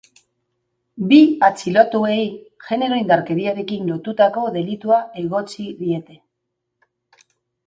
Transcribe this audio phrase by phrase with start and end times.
[1.11, 1.17] Bi
[1.47, 2.23] atxilotuei
[2.69, 6.19] genero-indarkeriarekin lotutako delitua egotzi diete.